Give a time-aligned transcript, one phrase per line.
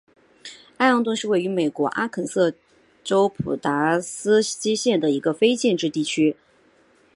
[0.77, 2.55] 艾昂顿是位于美国阿肯色
[3.03, 6.35] 州普拉斯基县的一个非建制地区。